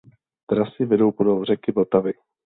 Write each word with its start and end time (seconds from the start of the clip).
Trasy 0.47 0.85
vedou 0.85 1.11
podél 1.11 1.45
řeky 1.45 1.71
Vltavy. 1.71 2.13